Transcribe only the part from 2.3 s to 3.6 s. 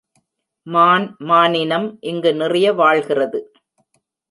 நிறைய வாழ்கிறது.